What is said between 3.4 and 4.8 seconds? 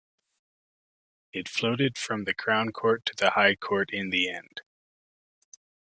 Court in the end.